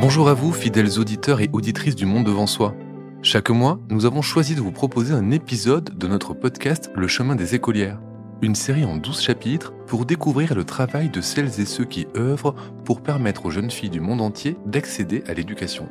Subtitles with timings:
[0.00, 2.74] Bonjour à vous, fidèles auditeurs et auditrices du Monde devant soi.
[3.20, 7.34] Chaque mois, nous avons choisi de vous proposer un épisode de notre podcast Le chemin
[7.34, 8.00] des écolières,
[8.40, 12.54] une série en 12 chapitres pour découvrir le travail de celles et ceux qui œuvrent
[12.86, 15.86] pour permettre aux jeunes filles du monde entier d'accéder à l'éducation.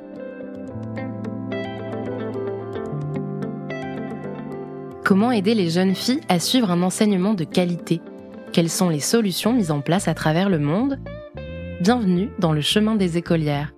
[5.06, 8.02] Comment aider les jeunes filles à suivre un enseignement de qualité?
[8.54, 11.00] Quelles sont les solutions mises en place à travers le monde?
[11.80, 13.72] Bienvenue dans le chemin des écolières,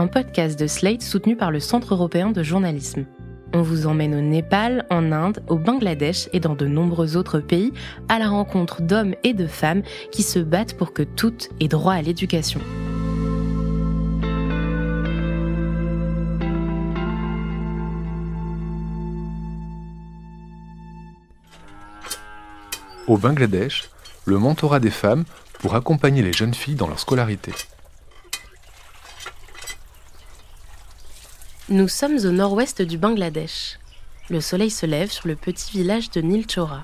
[0.00, 3.04] un podcast de Slate soutenu par le Centre européen de journalisme.
[3.52, 7.74] On vous emmène au Népal, en Inde, au Bangladesh et dans de nombreux autres pays
[8.08, 11.92] à la rencontre d'hommes et de femmes qui se battent pour que toutes aient droit
[11.92, 12.60] à l'éducation.
[23.06, 23.90] Au Bangladesh,
[24.24, 25.24] le mentorat des femmes
[25.58, 27.52] pour accompagner les jeunes filles dans leur scolarité.
[31.72, 33.78] Nous sommes au nord-ouest du Bangladesh.
[34.28, 36.82] Le soleil se lève sur le petit village de Nilchora.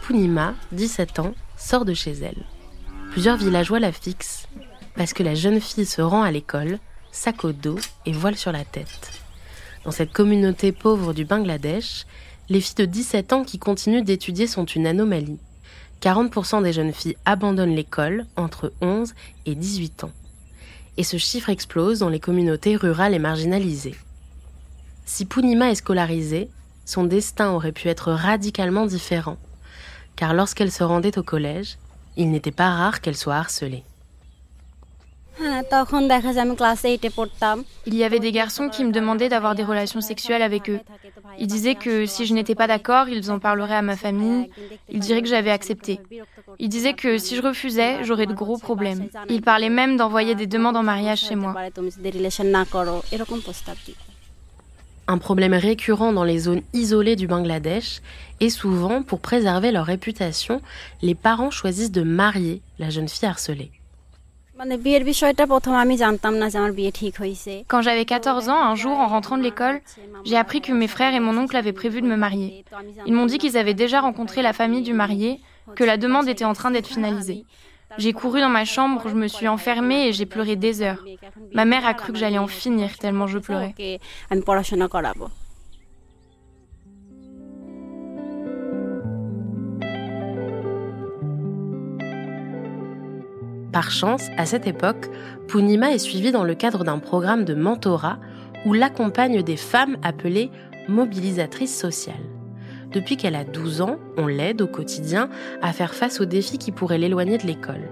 [0.00, 2.42] Punima, 17 ans, sort de chez elle.
[3.10, 4.48] Plusieurs villageois la fixent
[4.94, 6.78] parce que la jeune fille se rend à l'école,
[7.12, 9.20] sac au dos et voile sur la tête.
[9.84, 12.06] Dans cette communauté pauvre du Bangladesh,
[12.48, 15.40] les filles de 17 ans qui continuent d'étudier sont une anomalie.
[16.00, 19.12] 40% des jeunes filles abandonnent l'école entre 11
[19.44, 20.12] et 18 ans.
[20.96, 23.96] Et ce chiffre explose dans les communautés rurales et marginalisées.
[25.04, 26.48] Si Punima est scolarisée,
[26.84, 29.36] son destin aurait pu être radicalement différent,
[30.14, 31.78] car lorsqu'elle se rendait au collège,
[32.16, 33.84] il n'était pas rare qu'elle soit harcelée.
[37.86, 40.80] Il y avait des garçons qui me demandaient d'avoir des relations sexuelles avec eux.
[41.38, 44.50] Ils disaient que si je n'étais pas d'accord, ils en parleraient à ma famille.
[44.88, 46.00] Ils diraient que j'avais accepté.
[46.58, 49.08] Ils disaient que si je refusais, j'aurais de gros problèmes.
[49.28, 51.54] Ils parlaient même d'envoyer des demandes en mariage chez moi.
[55.08, 58.00] Un problème récurrent dans les zones isolées du Bangladesh
[58.40, 60.60] et souvent, pour préserver leur réputation,
[61.00, 63.70] les parents choisissent de marier la jeune fille harcelée.
[67.68, 69.82] Quand j'avais 14 ans, un jour, en rentrant de l'école,
[70.24, 72.64] j'ai appris que mes frères et mon oncle avaient prévu de me marier.
[73.04, 75.40] Ils m'ont dit qu'ils avaient déjà rencontré la famille du marié,
[75.74, 77.44] que la demande était en train d'être finalisée.
[77.98, 81.04] J'ai couru dans ma chambre, je me suis enfermée et j'ai pleuré des heures.
[81.52, 83.74] Ma mère a cru que j'allais en finir tellement je pleurais.
[93.76, 95.10] Par chance, à cette époque,
[95.48, 98.18] Punima est suivie dans le cadre d'un programme de mentorat
[98.64, 100.50] où l'accompagne des femmes appelées
[100.88, 102.24] mobilisatrices sociales.
[102.90, 105.28] Depuis qu'elle a 12 ans, on l'aide au quotidien
[105.60, 107.90] à faire face aux défis qui pourraient l'éloigner de l'école.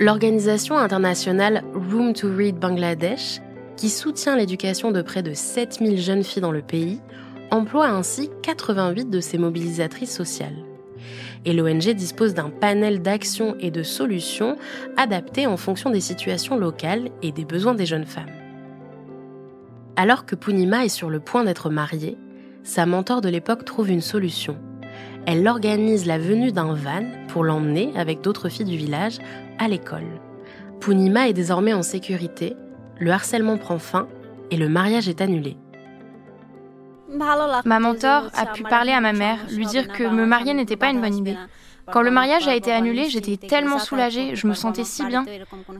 [0.00, 3.42] L'organisation internationale Room to Read Bangladesh,
[3.76, 7.02] qui soutient l'éducation de près de 7000 jeunes filles dans le pays,
[7.50, 10.56] emploie ainsi 88 de ces mobilisatrices sociales
[11.44, 14.56] et l'ONG dispose d'un panel d'actions et de solutions
[14.96, 18.30] adaptées en fonction des situations locales et des besoins des jeunes femmes.
[19.96, 22.16] Alors que Punima est sur le point d'être mariée,
[22.62, 24.56] sa mentor de l'époque trouve une solution.
[25.26, 29.18] Elle organise la venue d'un van pour l'emmener, avec d'autres filles du village,
[29.58, 30.06] à l'école.
[30.80, 32.56] Punima est désormais en sécurité,
[32.98, 34.08] le harcèlement prend fin
[34.50, 35.56] et le mariage est annulé.
[37.64, 40.90] Ma mentor a pu parler à ma mère, lui dire que me marier n'était pas
[40.90, 41.36] une bonne idée.
[41.90, 45.24] Quand le mariage a été annulé, j'étais tellement soulagée, je me sentais si bien,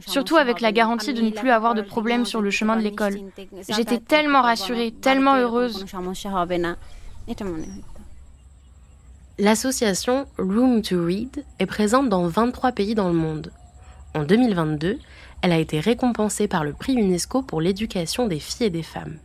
[0.06, 3.18] surtout avec la garantie de ne plus avoir de problème sur le chemin de l'école.
[3.68, 5.84] J'étais tellement rassurée, tellement heureuse.
[9.38, 13.50] L'association Room to Read est présente dans 23 pays dans le monde.
[14.14, 14.98] En 2022,
[15.40, 19.18] elle a été récompensée par le prix UNESCO pour l'éducation des filles et des femmes.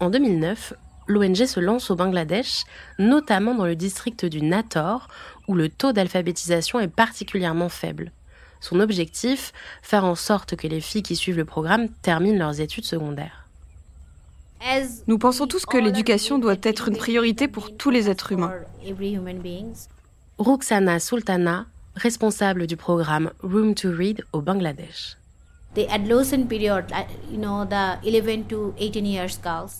[0.00, 0.74] En 2009,
[1.06, 2.64] l'ONG se lance au Bangladesh,
[2.98, 5.08] notamment dans le district du Nator,
[5.48, 8.12] où le taux d'alphabétisation est particulièrement faible.
[8.60, 9.52] Son objectif,
[9.82, 13.46] faire en sorte que les filles qui suivent le programme terminent leurs études secondaires.
[15.06, 18.54] Nous pensons tous que l'éducation doit être une priorité pour tous les êtres humains.
[20.38, 25.18] Ruxana Sultana, responsable du programme Room to Read au Bangladesh.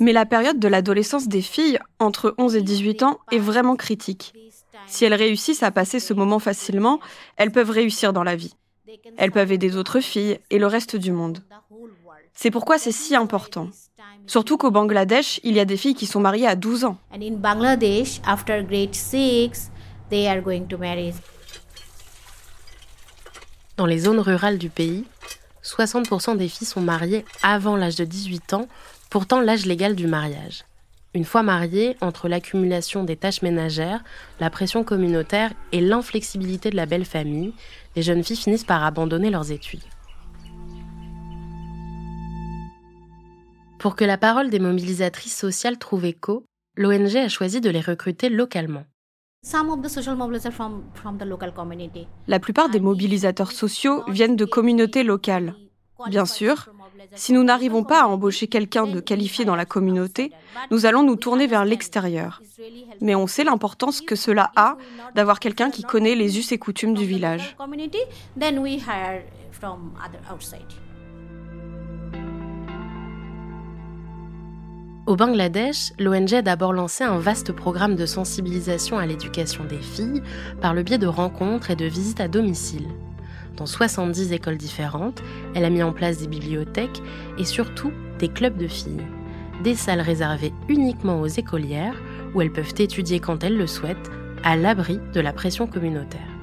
[0.00, 4.32] Mais la période de l'adolescence des filles, entre 11 et 18 ans, est vraiment critique.
[4.86, 7.00] Si elles réussissent à passer ce moment facilement,
[7.36, 8.54] elles peuvent réussir dans la vie.
[9.16, 11.38] Elles peuvent aider d'autres filles et le reste du monde.
[12.34, 13.68] C'est pourquoi c'est si important.
[14.26, 16.96] Surtout qu'au Bangladesh, il y a des filles qui sont mariées à 12 ans.
[23.76, 25.04] Dans les zones rurales du pays,
[25.64, 28.68] 60% des filles sont mariées avant l'âge de 18 ans,
[29.10, 30.64] pourtant l'âge légal du mariage.
[31.14, 34.02] Une fois mariées, entre l'accumulation des tâches ménagères,
[34.40, 37.54] la pression communautaire et l'inflexibilité de la belle famille,
[37.94, 39.84] les jeunes filles finissent par abandonner leurs études.
[43.78, 46.44] Pour que la parole des mobilisatrices sociales trouve écho,
[46.76, 48.84] l'ONG a choisi de les recruter localement.
[52.26, 55.54] La plupart des mobilisateurs sociaux viennent de communautés locales.
[56.08, 56.68] Bien sûr,
[57.14, 60.32] si nous n'arrivons pas à embaucher quelqu'un de qualifié dans la communauté,
[60.70, 62.40] nous allons nous tourner vers l'extérieur.
[63.00, 64.76] Mais on sait l'importance que cela a
[65.14, 67.56] d'avoir quelqu'un qui connaît les us et coutumes du village.
[75.06, 80.22] Au Bangladesh, l'ONG a d'abord lancé un vaste programme de sensibilisation à l'éducation des filles
[80.62, 82.88] par le biais de rencontres et de visites à domicile.
[83.58, 85.22] Dans 70 écoles différentes,
[85.54, 87.02] elle a mis en place des bibliothèques
[87.36, 89.04] et surtout des clubs de filles.
[89.62, 92.00] Des salles réservées uniquement aux écolières
[92.34, 94.10] où elles peuvent étudier quand elles le souhaitent,
[94.42, 96.33] à l'abri de la pression communautaire.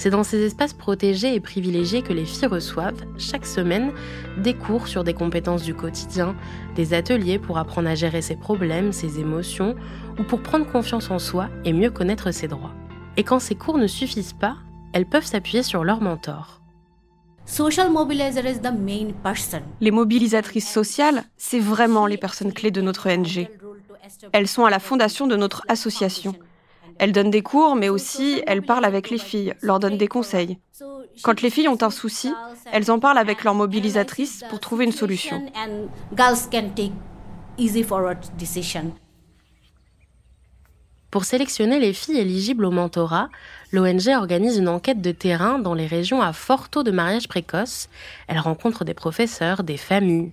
[0.00, 3.92] C'est dans ces espaces protégés et privilégiés que les filles reçoivent, chaque semaine,
[4.38, 6.34] des cours sur des compétences du quotidien,
[6.74, 9.74] des ateliers pour apprendre à gérer ses problèmes, ses émotions,
[10.18, 12.72] ou pour prendre confiance en soi et mieux connaître ses droits.
[13.18, 14.56] Et quand ces cours ne suffisent pas,
[14.94, 16.62] elles peuvent s'appuyer sur leur mentor.
[19.82, 23.50] Les mobilisatrices sociales, c'est vraiment les personnes clés de notre ONG.
[24.32, 26.34] Elles sont à la fondation de notre association.
[27.02, 30.58] Elle donne des cours, mais aussi elle parle avec les filles, leur donne des conseils.
[31.22, 32.30] Quand les filles ont un souci,
[32.70, 35.42] elles en parlent avec leur mobilisatrice pour trouver une solution.
[41.10, 43.30] Pour sélectionner les filles éligibles au mentorat,
[43.72, 47.88] l'ONG organise une enquête de terrain dans les régions à fort taux de mariage précoce.
[48.28, 50.32] Elle rencontre des professeurs, des familles.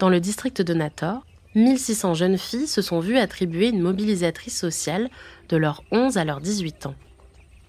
[0.00, 1.22] Dans le district de Nator,
[1.54, 5.10] 1600 jeunes filles se sont vues attribuer une mobilisatrice sociale
[5.48, 6.94] de leurs 11 à leurs 18 ans.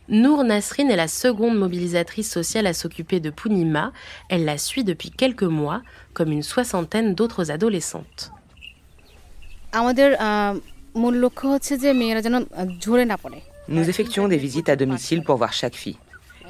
[0.07, 3.92] Nour Nasrin est la seconde mobilisatrice sociale à s'occuper de Punima.
[4.30, 5.81] Elle la suit depuis quelques mois,
[6.13, 8.31] comme une soixantaine d'autres adolescentes.
[13.68, 15.98] Nous effectuons des visites à domicile pour voir chaque fille.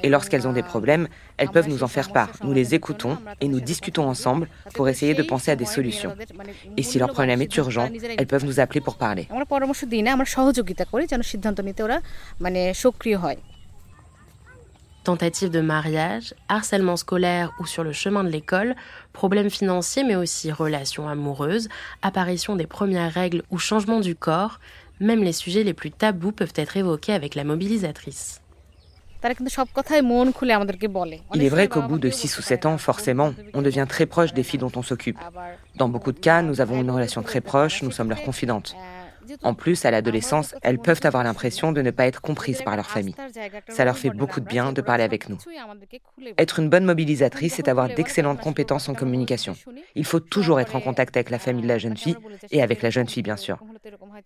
[0.02, 2.30] Et lorsqu'elles ont des problèmes, elles peuvent nous en faire part.
[2.42, 6.14] Nous les écoutons et nous discutons ensemble pour essayer de penser à des solutions.
[6.76, 7.88] Et si leur problème est urgent,
[8.18, 9.28] elles peuvent nous appeler pour parler.
[15.04, 18.76] Tentative de mariage, harcèlement scolaire ou sur le chemin de l'école,
[19.12, 21.68] problèmes financiers mais aussi relations amoureuses,
[22.02, 24.60] apparition des premières règles ou changement du corps,
[25.00, 28.42] même les sujets les plus tabous peuvent être évoqués avec la mobilisatrice.
[31.34, 34.32] Il est vrai qu'au bout de 6 ou 7 ans, forcément, on devient très proche
[34.32, 35.18] des filles dont on s'occupe.
[35.76, 38.76] Dans beaucoup de cas, nous avons une relation très proche, nous sommes leurs confidentes.
[39.42, 42.90] En plus, à l'adolescence, elles peuvent avoir l'impression de ne pas être comprises par leur
[42.90, 43.14] famille.
[43.68, 45.38] Ça leur fait beaucoup de bien de parler avec nous.
[46.38, 49.54] Être une bonne mobilisatrice, c'est avoir d'excellentes compétences en communication.
[49.94, 52.16] Il faut toujours être en contact avec la famille de la jeune fille
[52.50, 53.58] et avec la jeune fille, bien sûr.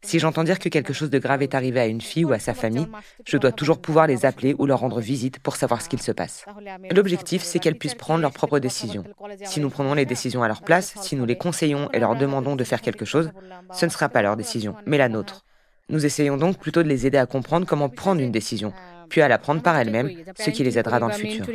[0.02, 2.38] Si j'entends dire que quelque chose de grave est arrivé à une fille ou à
[2.38, 2.86] sa famille,
[3.26, 6.12] je dois toujours pouvoir les appeler ou leur rendre visite pour savoir ce qu'il se
[6.12, 6.44] passe.
[6.90, 9.04] L'objectif, c'est qu'elles puissent prendre leurs propres décisions.
[9.44, 12.56] Si nous prenons les décisions à leur place, si nous les conseillons et leur demandons
[12.56, 13.30] de faire quelque chose,
[13.72, 15.44] ce ne sera pas leur décision, mais la nôtre.
[15.88, 18.72] Nous essayons donc plutôt de les aider à comprendre comment prendre une décision,
[19.08, 21.46] puis à la prendre par elles-mêmes, ce qui les aidera dans le futur.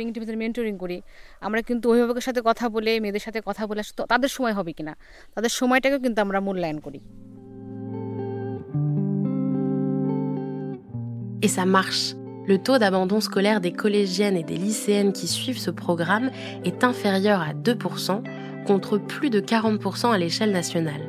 [11.42, 12.14] Et ça marche.
[12.46, 16.30] Le taux d'abandon scolaire des collégiennes et des lycéennes qui suivent ce programme
[16.64, 18.22] est inférieur à 2%
[18.66, 21.02] contre plus de 40% à l'échelle nationale.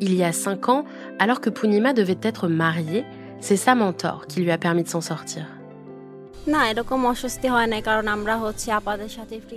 [0.00, 0.84] Il y a 5 ans,
[1.18, 3.04] alors que Punima devait être mariée,
[3.40, 5.46] c'est sa mentor qui lui a permis de s'en sortir.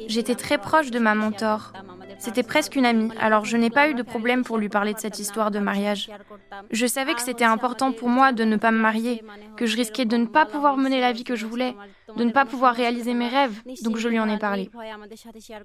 [0.07, 1.71] J'étais très proche de ma mentor.
[2.23, 4.99] C'était presque une amie, alors je n'ai pas eu de problème pour lui parler de
[4.99, 6.09] cette histoire de mariage.
[6.71, 9.21] Je savais que c'était important pour moi de ne pas me marier,
[9.57, 11.75] que je risquais de ne pas pouvoir mener la vie que je voulais,
[12.15, 14.69] de ne pas pouvoir réaliser mes rêves, donc je lui en ai parlé.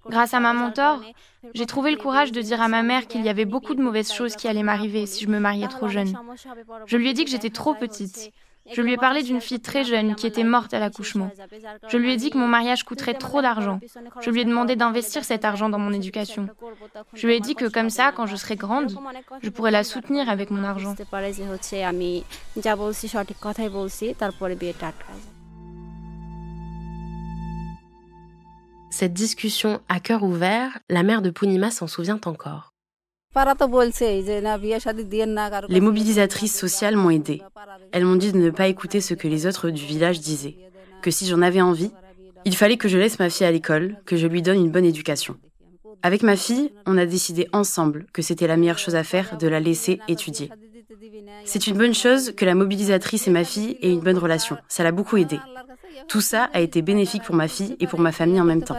[0.09, 1.01] Grâce à ma mentor,
[1.55, 4.13] j'ai trouvé le courage de dire à ma mère qu'il y avait beaucoup de mauvaises
[4.13, 6.13] choses qui allaient m'arriver si je me mariais trop jeune.
[6.87, 8.33] Je lui ai dit que j'étais trop petite
[8.73, 11.31] je lui ai parlé d'une fille très jeune qui était morte à l'accouchement.
[11.89, 13.81] Je lui ai dit que mon mariage coûterait trop d'argent.
[14.21, 16.49] Je lui ai demandé d'investir cet argent dans mon éducation.
[17.15, 18.97] Je lui ai dit que comme ça, quand je serai grande,
[19.43, 20.95] je pourrais la soutenir avec mon argent.
[28.91, 32.73] Cette discussion à cœur ouvert, la mère de Punima s'en souvient encore.
[35.69, 37.43] Les mobilisatrices sociales m'ont aidée.
[37.93, 40.57] Elles m'ont dit de ne pas écouter ce que les autres du village disaient,
[41.03, 41.93] que si j'en avais envie,
[42.45, 44.85] il fallait que je laisse ma fille à l'école, que je lui donne une bonne
[44.85, 45.37] éducation.
[46.03, 49.47] Avec ma fille, on a décidé ensemble que c'était la meilleure chose à faire de
[49.47, 50.51] la laisser étudier.
[51.45, 54.57] C'est une bonne chose que la mobilisatrice et ma fille aient une bonne relation.
[54.69, 55.39] Ça l'a beaucoup aidé.
[56.09, 58.77] Tout ça a été bénéfique pour ma fille et pour ma famille en même temps.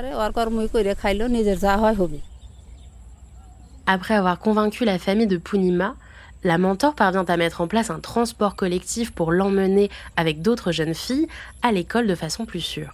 [3.92, 5.96] Après avoir convaincu la famille de Punima,
[6.44, 10.94] la mentor parvient à mettre en place un transport collectif pour l'emmener avec d'autres jeunes
[10.94, 11.28] filles
[11.64, 12.94] à l'école de façon plus sûre.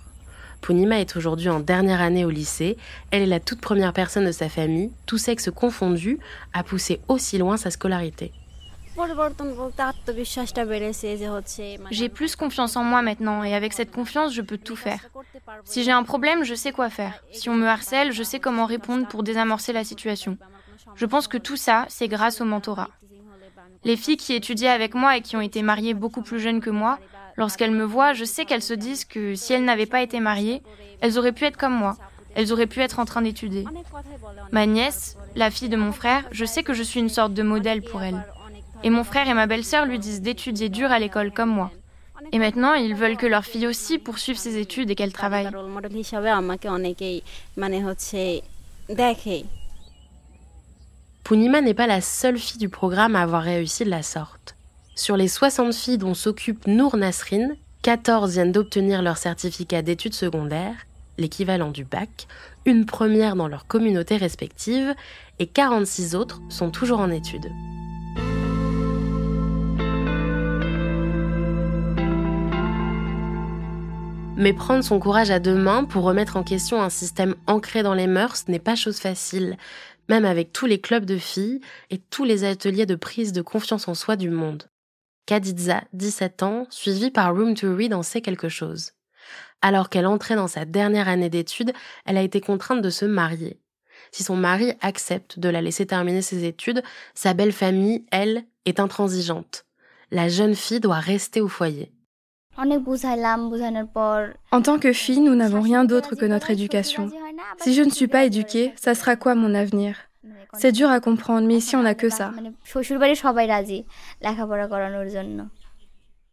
[0.61, 2.77] Punima est aujourd'hui en dernière année au lycée.
[3.11, 6.17] Elle est la toute première personne de sa famille, tout sexe confondu,
[6.53, 8.31] à pousser aussi loin sa scolarité.
[11.91, 15.09] J'ai plus confiance en moi maintenant et avec cette confiance, je peux tout faire.
[15.65, 17.21] Si j'ai un problème, je sais quoi faire.
[17.33, 20.37] Si on me harcèle, je sais comment répondre pour désamorcer la situation.
[20.95, 22.89] Je pense que tout ça, c'est grâce au mentorat.
[23.83, 26.69] Les filles qui étudiaient avec moi et qui ont été mariées beaucoup plus jeunes que
[26.69, 26.97] moi,
[27.37, 30.61] lorsqu'elles me voient, je sais qu'elles se disent que si elles n'avaient pas été mariées,
[31.01, 31.95] elles auraient pu être comme moi.
[32.35, 33.65] Elles auraient pu être en train d'étudier.
[34.51, 37.43] Ma nièce, la fille de mon frère, je sais que je suis une sorte de
[37.43, 38.25] modèle pour elle.
[38.83, 41.71] Et mon frère et ma belle-sœur lui disent d'étudier dur à l'école comme moi.
[42.31, 45.49] Et maintenant, ils veulent que leur fille aussi poursuive ses études et qu'elle travaille.
[51.25, 54.55] Punima n'est pas la seule fille du programme à avoir réussi de la sorte.
[54.93, 57.49] Sur les 60 filles dont s'occupe Nour Nasrin,
[57.81, 60.75] 14 viennent d'obtenir leur certificat d'études secondaires,
[61.17, 62.27] l'équivalent du bac,
[62.67, 64.93] une première dans leur communauté respective,
[65.39, 67.49] et 46 autres sont toujours en études.
[74.37, 77.93] Mais prendre son courage à deux mains pour remettre en question un système ancré dans
[77.95, 79.57] les mœurs n'est pas chose facile,
[80.09, 83.87] même avec tous les clubs de filles et tous les ateliers de prise de confiance
[83.87, 84.63] en soi du monde.
[85.25, 88.91] Kadidza, 17 ans, suivie par Room to Read, en sait quelque chose.
[89.61, 91.73] Alors qu'elle entrait dans sa dernière année d'études,
[92.05, 93.59] elle a été contrainte de se marier.
[94.11, 96.83] Si son mari accepte de la laisser terminer ses études,
[97.15, 99.65] sa belle famille, elle, est intransigeante.
[100.11, 101.91] La jeune fille doit rester au foyer.
[104.51, 107.11] En tant que fille, nous n'avons rien d'autre que notre éducation.
[107.57, 109.97] Si je ne suis pas éduquée, ça sera quoi mon avenir?
[110.53, 112.31] C'est dur à comprendre, mais ici on n'a que ça.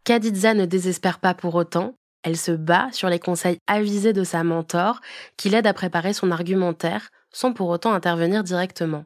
[0.04, 1.94] Kadidza ne désespère pas pour autant.
[2.22, 5.00] Elle se bat sur les conseils avisés de sa mentor,
[5.36, 9.04] qui l'aide à préparer son argumentaire, sans pour autant intervenir directement.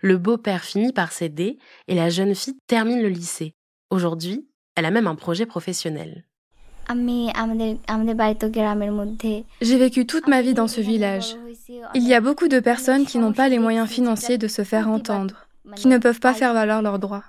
[0.00, 3.54] Le beau-père finit par céder et la jeune fille termine le lycée.
[3.90, 6.24] Aujourd'hui, elle a même un projet professionnel.
[9.60, 11.36] J'ai vécu toute ma vie dans ce village.
[11.94, 14.88] Il y a beaucoup de personnes qui n'ont pas les moyens financiers de se faire
[14.88, 17.24] entendre, qui ne peuvent pas faire valoir leurs droits.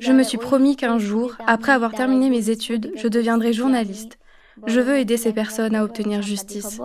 [0.00, 4.18] Je me suis promis qu'un jour, après avoir terminé mes études, je deviendrai journaliste.
[4.66, 6.80] Je veux aider ces personnes à obtenir justice.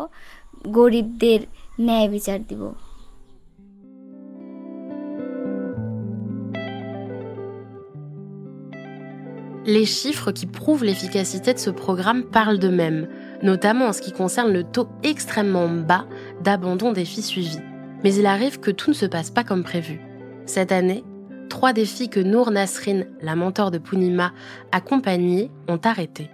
[9.68, 13.08] Les chiffres qui prouvent l'efficacité de ce programme parlent d'eux-mêmes,
[13.42, 16.06] notamment en ce qui concerne le taux extrêmement bas
[16.44, 17.60] d'abandon des filles suivies.
[18.04, 20.00] Mais il arrive que tout ne se passe pas comme prévu.
[20.46, 21.04] Cette année,
[21.50, 24.34] trois des filles que Nour Nasrin, la mentor de Punima,
[24.72, 26.30] accompagnées, ont arrêté.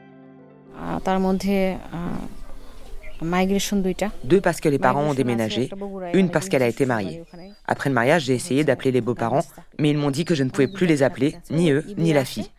[4.25, 5.69] Deux parce que les parents ont déménagé,
[6.13, 7.23] une parce qu'elle a été mariée.
[7.65, 9.45] Après le mariage, j'ai essayé d'appeler les beaux-parents,
[9.79, 12.25] mais ils m'ont dit que je ne pouvais plus les appeler, ni eux, ni la
[12.25, 12.49] fille.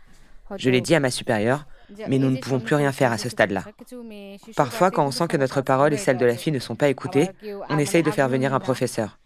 [0.56, 1.66] Je l'ai dit à ma supérieure,
[2.08, 3.64] mais nous ne pouvons plus rien faire à ce stade-là.
[4.56, 6.88] Parfois, quand on sent que notre parole et celle de la fille ne sont pas
[6.88, 7.30] écoutées,
[7.68, 9.18] on essaye de faire venir un professeur.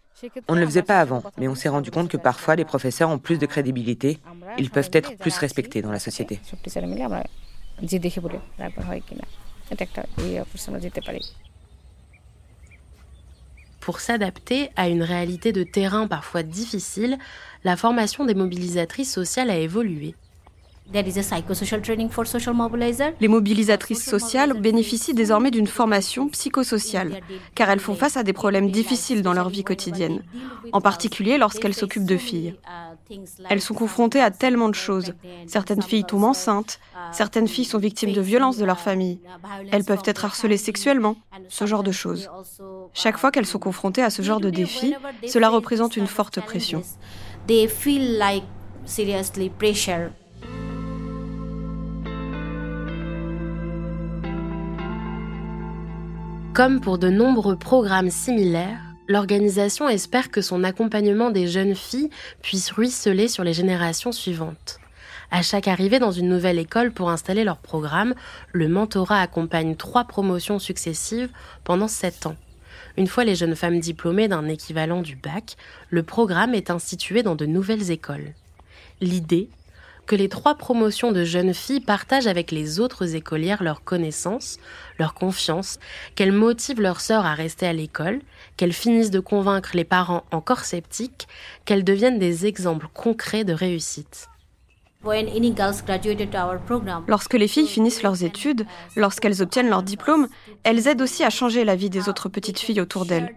[0.47, 3.09] On ne le faisait pas avant, mais on s'est rendu compte que parfois les professeurs
[3.09, 4.19] ont plus de crédibilité,
[4.57, 6.39] ils peuvent être plus respectés dans la société.
[13.79, 17.17] Pour s'adapter à une réalité de terrain parfois difficile,
[17.63, 20.15] la formation des mobilisatrices sociales a évolué.
[23.19, 27.21] Les mobilisatrices sociales bénéficient désormais d'une formation psychosociale,
[27.55, 30.23] car elles font face à des problèmes difficiles dans leur vie quotidienne,
[30.71, 32.55] en particulier lorsqu'elles s'occupent de filles.
[33.49, 35.13] Elles sont confrontées à tellement de choses.
[35.45, 36.79] Certaines filles tombent enceintes,
[37.11, 39.19] certaines filles sont victimes de violences de leur famille,
[39.71, 41.15] elles peuvent être harcelées sexuellement,
[41.49, 42.29] ce genre de choses.
[42.93, 44.95] Chaque fois qu'elles sont confrontées à ce genre de défis,
[45.27, 46.81] cela représente une forte pression.
[56.57, 62.09] Comme pour de nombreux programmes similaires, l'organisation espère que son accompagnement des jeunes filles
[62.41, 64.79] puisse ruisseler sur les générations suivantes.
[65.29, 68.15] À chaque arrivée dans une nouvelle école pour installer leur programme,
[68.53, 71.29] le mentorat accompagne trois promotions successives
[71.63, 72.35] pendant sept ans.
[72.97, 75.57] Une fois les jeunes femmes diplômées d'un équivalent du bac,
[75.91, 78.33] le programme est institué dans de nouvelles écoles.
[78.99, 79.51] L'idée
[80.07, 84.57] que les trois promotions de jeunes filles partagent avec les autres écolières leurs connaissances,
[84.97, 85.77] leur confiance,
[86.15, 88.21] qu'elles motivent leurs sœurs à rester à l'école,
[88.55, 91.27] qu'elles finissent de convaincre les parents encore sceptiques,
[91.65, 94.29] qu'elles deviennent des exemples concrets de réussite.
[97.07, 100.27] Lorsque les filles finissent leurs études, lorsqu'elles obtiennent leur diplôme,
[100.63, 103.35] elles aident aussi à changer la vie des autres petites filles autour d'elles.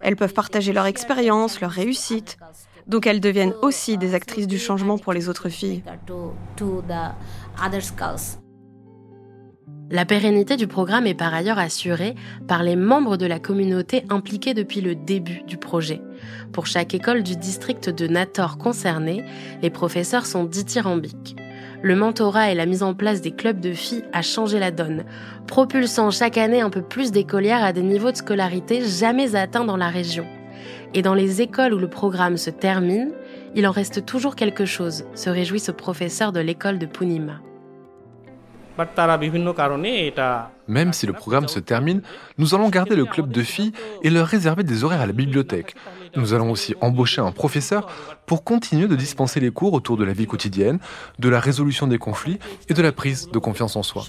[0.00, 2.36] Elles peuvent partager leur expérience, leur réussite.
[2.90, 5.84] Donc elles deviennent aussi des actrices du changement pour les autres filles.
[9.92, 12.16] La pérennité du programme est par ailleurs assurée
[12.48, 16.00] par les membres de la communauté impliqués depuis le début du projet.
[16.52, 19.24] Pour chaque école du district de Nator concernée,
[19.62, 21.36] les professeurs sont dithyrambiques.
[21.82, 25.04] Le mentorat et la mise en place des clubs de filles a changé la donne,
[25.46, 29.76] propulsant chaque année un peu plus d'écolières à des niveaux de scolarité jamais atteints dans
[29.76, 30.26] la région.
[30.92, 33.12] Et dans les écoles où le programme se termine,
[33.54, 37.40] il en reste toujours quelque chose, se réjouit ce professeur de l'école de Punima.
[40.66, 42.02] Même si le programme se termine,
[42.38, 45.76] nous allons garder le club de filles et leur réserver des horaires à la bibliothèque.
[46.16, 47.88] Nous allons aussi embaucher un professeur
[48.26, 50.80] pour continuer de dispenser les cours autour de la vie quotidienne,
[51.18, 54.02] de la résolution des conflits et de la prise de confiance en soi.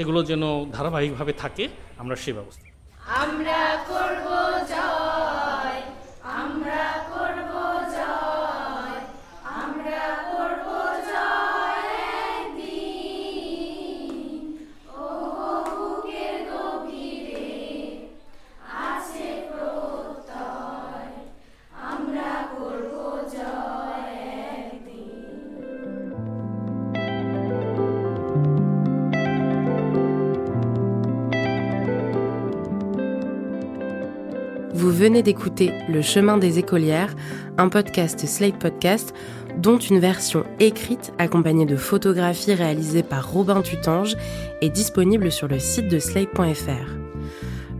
[35.01, 37.16] Venez d'écouter Le chemin des écolières,
[37.57, 39.16] un podcast Slate Podcast
[39.57, 44.16] dont une version écrite accompagnée de photographies réalisées par Robin Tutange
[44.61, 47.00] est disponible sur le site de slate.fr.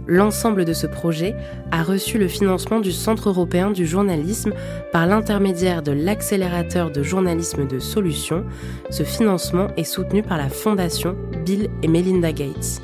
[0.08, 1.36] L'ensemble de ce projet
[1.70, 4.54] a reçu le financement du Centre européen du journalisme
[4.92, 8.46] par l'intermédiaire de l'accélérateur de journalisme de solutions.
[8.90, 12.82] Ce financement est soutenu par la Fondation Bill et Melinda Gates.